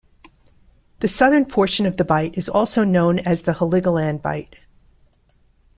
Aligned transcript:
The 1.01 1.07
southern 1.07 1.45
portion 1.45 1.85
of 1.85 1.97
the 1.97 2.03
bight 2.03 2.35
is 2.35 2.49
also 2.49 2.83
known 2.83 3.19
as 3.19 3.43
the 3.43 3.51
Heligoland 3.53 4.23
Bight. 4.23 4.55